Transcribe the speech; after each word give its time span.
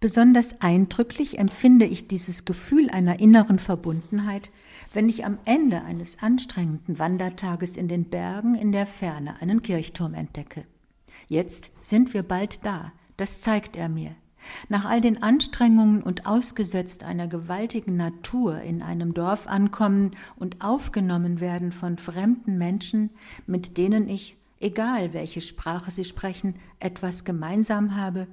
Besonders 0.00 0.60
eindrücklich 0.60 1.40
empfinde 1.40 1.84
ich 1.84 2.06
dieses 2.06 2.44
Gefühl 2.44 2.88
einer 2.88 3.18
inneren 3.18 3.58
Verbundenheit, 3.58 4.52
wenn 4.92 5.08
ich 5.08 5.24
am 5.24 5.38
Ende 5.44 5.82
eines 5.82 6.22
anstrengenden 6.22 7.00
Wandertages 7.00 7.76
in 7.76 7.88
den 7.88 8.04
Bergen 8.04 8.54
in 8.54 8.70
der 8.70 8.86
Ferne 8.86 9.40
einen 9.40 9.60
Kirchturm 9.60 10.14
entdecke. 10.14 10.62
Jetzt 11.26 11.72
sind 11.80 12.14
wir 12.14 12.22
bald 12.22 12.64
da, 12.64 12.92
das 13.16 13.40
zeigt 13.40 13.76
er 13.76 13.88
mir. 13.88 14.14
Nach 14.68 14.84
all 14.84 15.00
den 15.00 15.20
Anstrengungen 15.20 16.04
und 16.04 16.26
ausgesetzt 16.26 17.02
einer 17.02 17.26
gewaltigen 17.26 17.96
Natur 17.96 18.60
in 18.60 18.82
einem 18.82 19.14
Dorf 19.14 19.48
ankommen 19.48 20.12
und 20.36 20.62
aufgenommen 20.62 21.40
werden 21.40 21.72
von 21.72 21.98
fremden 21.98 22.56
Menschen, 22.56 23.10
mit 23.48 23.76
denen 23.76 24.08
ich, 24.08 24.36
egal 24.60 25.12
welche 25.12 25.40
Sprache 25.40 25.90
sie 25.90 26.04
sprechen, 26.04 26.54
etwas 26.78 27.24
gemeinsam 27.24 27.96
habe, 27.96 28.28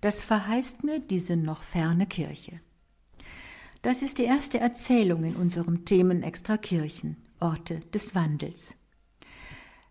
das 0.00 0.22
verheißt 0.22 0.84
mir 0.84 1.00
diese 1.00 1.36
noch 1.36 1.62
ferne 1.62 2.06
Kirche. 2.06 2.60
Das 3.82 4.02
ist 4.02 4.18
die 4.18 4.24
erste 4.24 4.60
Erzählung 4.60 5.24
in 5.24 5.36
unserem 5.36 5.84
Themenextra 5.84 6.56
Kirchen, 6.56 7.16
Orte 7.38 7.80
des 7.94 8.14
Wandels. 8.14 8.74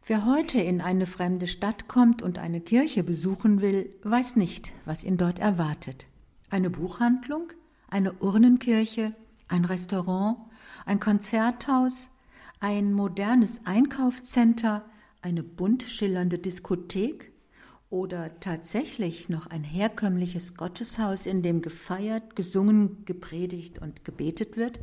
Wer 0.06 0.26
heute 0.26 0.60
in 0.60 0.82
eine 0.82 1.06
fremde 1.06 1.48
Stadt 1.48 1.88
kommt 1.88 2.22
und 2.22 2.40
eine 2.40 2.62
Kirche 2.62 3.04
besuchen 3.04 3.62
will, 3.62 3.94
weiß 4.04 4.36
nicht, 4.36 4.74
was 4.86 5.04
ihn 5.04 5.18
dort 5.18 5.40
erwartet. 5.40 6.08
Eine 6.50 6.70
Buchhandlung, 6.70 7.52
eine 7.90 8.14
Urnenkirche, 8.14 9.14
ein 9.48 9.66
Restaurant, 9.66 10.38
ein 10.86 11.00
Konzerthaus, 11.00 12.10
ein 12.60 12.94
modernes 12.94 13.66
Einkaufscenter, 13.66 14.84
eine 15.22 15.44
bunt 15.44 15.84
schillernde 15.84 16.40
Diskothek, 16.40 17.32
oder 17.90 18.40
tatsächlich 18.40 19.30
noch 19.30 19.48
ein 19.48 19.64
herkömmliches 19.64 20.56
Gotteshaus, 20.56 21.26
in 21.26 21.42
dem 21.42 21.62
gefeiert, 21.62 22.36
gesungen, 22.36 23.04
gepredigt 23.06 23.80
und 23.80 24.06
gebetet 24.06 24.58
wird? 24.58 24.80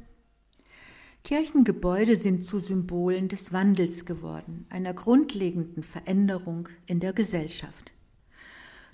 Kirchengebäude 1.22 2.16
sind 2.16 2.44
zu 2.44 2.60
Symbolen 2.60 3.28
des 3.28 3.52
Wandels 3.52 4.06
geworden, 4.06 4.66
einer 4.70 4.94
grundlegenden 4.94 5.82
Veränderung 5.82 6.68
in 6.86 7.00
der 7.00 7.12
Gesellschaft. 7.12 7.92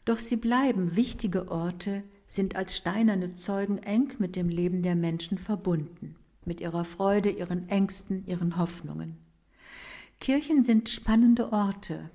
Doch 0.05 0.19
sie 0.19 0.37
bleiben 0.37 0.97
wichtige 0.97 1.51
Orte, 1.51 2.03
sind 2.27 2.57
als 2.57 2.77
steinerne 2.77 3.35
Zeugen 3.35 3.79
eng 3.79 4.15
mit 4.19 4.37
dem 4.37 4.49
Leben 4.49 4.83
der 4.83 4.97
Menschen 4.97 5.37
verbunden, 5.37 6.17
mit 6.47 6.63
ihrer 6.63 6.87
Freude, 6.87 7.31
ihren 7.31 7.69
Ängsten, 7.69 8.27
ihren 8.27 8.57
Hoffnungen. 8.57 9.19
Kirchen 10.19 10.65
sind 10.65 10.89
spannende 10.89 11.53
Orte, 11.53 12.11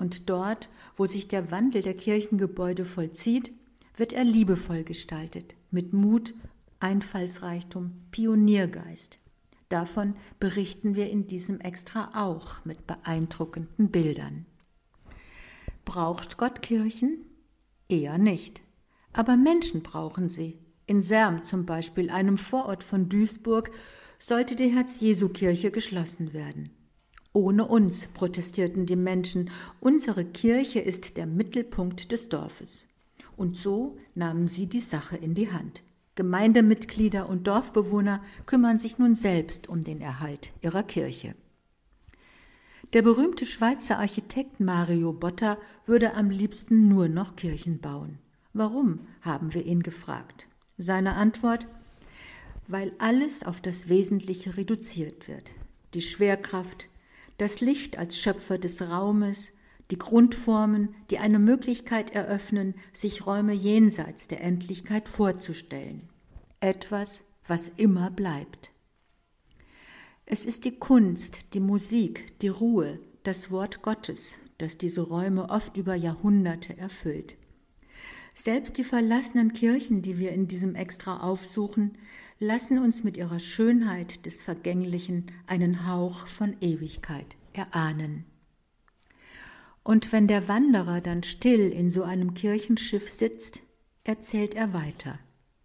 und 0.00 0.28
dort, 0.28 0.68
wo 0.96 1.06
sich 1.06 1.28
der 1.28 1.50
Wandel 1.50 1.82
der 1.82 1.94
Kirchengebäude 1.94 2.84
vollzieht, 2.84 3.52
wird 3.96 4.12
er 4.12 4.24
liebevoll 4.24 4.84
gestaltet, 4.84 5.54
mit 5.70 5.92
Mut, 5.92 6.34
Einfallsreichtum, 6.80 7.92
Pioniergeist. 8.10 9.18
Davon 9.68 10.14
berichten 10.40 10.96
wir 10.96 11.10
in 11.10 11.26
diesem 11.26 11.60
Extra 11.60 12.10
auch 12.14 12.64
mit 12.64 12.86
beeindruckenden 12.86 13.90
Bildern. 13.90 14.46
Braucht 15.84 16.38
Gott 16.38 16.62
Kirchen? 16.62 17.24
Eher 17.88 18.18
nicht. 18.18 18.62
Aber 19.12 19.36
Menschen 19.36 19.82
brauchen 19.82 20.28
sie. 20.28 20.58
In 20.86 21.02
Serm 21.02 21.44
zum 21.44 21.66
Beispiel, 21.66 22.10
einem 22.10 22.38
Vorort 22.38 22.82
von 22.82 23.08
Duisburg, 23.08 23.70
sollte 24.18 24.56
die 24.56 24.68
Herz-Jesu-Kirche 24.68 25.70
geschlossen 25.70 26.32
werden. 26.32 26.70
Ohne 27.32 27.66
uns, 27.66 28.08
protestierten 28.08 28.86
die 28.86 28.96
Menschen, 28.96 29.50
unsere 29.80 30.24
Kirche 30.24 30.80
ist 30.80 31.16
der 31.16 31.26
Mittelpunkt 31.26 32.12
des 32.12 32.28
Dorfes. 32.28 32.86
Und 33.36 33.56
so 33.56 33.96
nahmen 34.14 34.48
sie 34.48 34.66
die 34.66 34.80
Sache 34.80 35.16
in 35.16 35.34
die 35.34 35.52
Hand. 35.52 35.82
Gemeindemitglieder 36.16 37.28
und 37.28 37.46
Dorfbewohner 37.46 38.22
kümmern 38.46 38.78
sich 38.78 38.98
nun 38.98 39.14
selbst 39.14 39.68
um 39.68 39.84
den 39.84 40.00
Erhalt 40.00 40.52
ihrer 40.60 40.82
Kirche. 40.82 41.34
Der 42.92 43.02
berühmte 43.02 43.46
Schweizer 43.46 43.98
Architekt 43.98 44.58
Mario 44.58 45.12
Botta 45.12 45.56
würde 45.86 46.14
am 46.14 46.28
liebsten 46.30 46.88
nur 46.88 47.08
noch 47.08 47.36
Kirchen 47.36 47.78
bauen. 47.78 48.18
Warum, 48.52 49.06
haben 49.20 49.54
wir 49.54 49.64
ihn 49.64 49.82
gefragt. 49.84 50.48
Seine 50.76 51.14
Antwort 51.14 51.68
weil 52.70 52.92
alles 52.98 53.42
auf 53.44 53.60
das 53.60 53.88
Wesentliche 53.88 54.56
reduziert 54.56 55.28
wird. 55.28 55.50
Die 55.94 56.00
Schwerkraft, 56.00 56.88
das 57.40 57.62
Licht 57.62 57.96
als 57.96 58.18
Schöpfer 58.18 58.58
des 58.58 58.82
Raumes, 58.82 59.52
die 59.90 59.98
Grundformen, 59.98 60.94
die 61.10 61.18
eine 61.18 61.38
Möglichkeit 61.38 62.10
eröffnen, 62.10 62.74
sich 62.92 63.26
Räume 63.26 63.54
jenseits 63.54 64.28
der 64.28 64.42
Endlichkeit 64.42 65.08
vorzustellen. 65.08 66.10
Etwas, 66.60 67.24
was 67.46 67.68
immer 67.68 68.10
bleibt. 68.10 68.72
Es 70.26 70.44
ist 70.44 70.66
die 70.66 70.78
Kunst, 70.78 71.54
die 71.54 71.60
Musik, 71.60 72.38
die 72.40 72.48
Ruhe, 72.48 73.00
das 73.22 73.50
Wort 73.50 73.80
Gottes, 73.80 74.36
das 74.58 74.76
diese 74.76 75.00
Räume 75.00 75.48
oft 75.48 75.78
über 75.78 75.94
Jahrhunderte 75.94 76.76
erfüllt. 76.76 77.36
Selbst 78.34 78.76
die 78.76 78.84
verlassenen 78.84 79.54
Kirchen, 79.54 80.02
die 80.02 80.18
wir 80.18 80.32
in 80.32 80.46
diesem 80.46 80.74
Extra 80.74 81.20
aufsuchen, 81.20 81.96
lassen 82.40 82.78
uns 82.78 83.04
mit 83.04 83.18
ihrer 83.18 83.38
Schönheit 83.38 84.24
des 84.24 84.42
Vergänglichen 84.42 85.26
einen 85.46 85.86
Hauch 85.86 86.26
von 86.26 86.56
Ewigkeit 86.62 87.36
erahnen. 87.52 88.24
Und 89.84 90.10
wenn 90.10 90.26
der 90.26 90.48
Wanderer 90.48 91.02
dann 91.02 91.22
still 91.22 91.70
in 91.70 91.90
so 91.90 92.02
einem 92.02 92.32
Kirchenschiff 92.32 93.08
sitzt, 93.10 93.60
erzählt 94.04 94.54
er 94.54 94.72
weiter. 94.72 95.18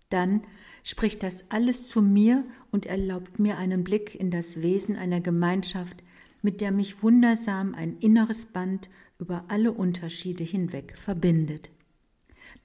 Dann 0.10 0.42
spricht 0.84 1.24
das 1.24 1.50
alles 1.50 1.88
zu 1.88 2.02
mir 2.02 2.44
und 2.72 2.86
erlaubt 2.86 3.40
mir 3.40 3.58
einen 3.58 3.86
Blick 3.86 4.14
in 4.14 4.30
das 4.30 4.62
Wesen 4.62 4.98
einer 4.98 5.22
Gemeinschaft, 5.22 6.04
mit 6.42 6.60
der 6.60 6.72
mich 6.72 7.02
wundersam 7.02 7.74
ein 7.74 7.98
inneres 8.00 8.46
Band 8.48 8.90
über 9.18 9.46
alle 9.48 9.72
Unterschiede 9.72 10.44
hinweg 10.44 10.98
verbindet. 10.98 11.70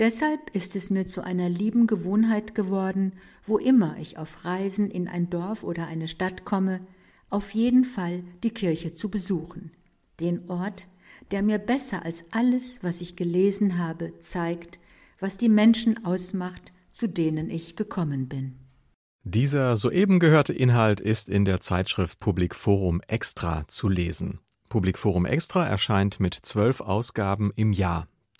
Deshalb 0.00 0.49
ist 0.55 0.77
es 0.77 0.88
mir 0.88 1.05
zu 1.05 1.22
einer 1.22 1.50
lieben 1.50 1.87
Gewohnheit 1.87 2.55
geworden, 2.55 3.12
wo 3.44 3.59
immer 3.59 3.99
ich 3.99 4.16
auf 4.16 4.47
Reisen 4.47 4.91
in 4.91 5.09
ein 5.09 5.28
Dorf 5.28 5.62
oder 5.62 5.87
eine 5.88 6.09
Stadt 6.09 6.47
komme, 6.47 6.81
auf 7.28 7.53
jeden 7.55 7.84
Fall 7.84 8.25
die 8.43 8.50
Kirche 8.50 8.94
zu 8.94 9.10
besuchen, 9.10 9.72
den 10.19 10.49
Ort, 10.49 10.87
der 11.33 11.43
mir 11.43 11.59
besser 11.59 12.03
als 12.03 12.33
alles, 12.33 12.83
was 12.83 13.03
ich 13.03 13.15
gelesen 13.15 13.77
habe, 13.77 14.19
zeigt, 14.21 14.81
was 15.19 15.37
die 15.37 15.50
Menschen 15.50 16.03
ausmacht, 16.03 16.72
zu 16.91 17.06
denen 17.06 17.50
ich 17.50 17.77
gekommen 17.77 18.27
bin. 18.27 18.56
Dieser 19.22 19.77
soeben 19.77 20.19
gehörte 20.19 20.55
Inhalt 20.55 21.00
ist 21.00 21.28
in 21.28 21.44
der 21.44 21.60
Zeitschrift 21.60 22.19
Public 22.21 22.55
Forum 22.55 23.03
Extra 23.06 23.69
zu 23.69 23.91
lesen. 23.91 24.41
Public 24.71 24.97
Forum 24.97 25.27
Extra 25.27 25.66
erscheint 25.66 26.21
mit 26.21 26.33
zwölf 26.34 26.81
Ausgaben 26.81 27.53
im 27.55 27.75
Jahr. 27.75 28.09